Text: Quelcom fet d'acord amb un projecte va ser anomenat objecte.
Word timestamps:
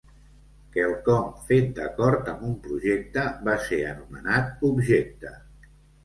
Quelcom 0.75 1.25
fet 1.49 1.67
d'acord 1.79 2.31
amb 2.31 2.47
un 2.47 2.55
projecte 2.63 3.25
va 3.49 3.55
ser 3.65 3.77
anomenat 3.89 4.65
objecte. 4.71 5.35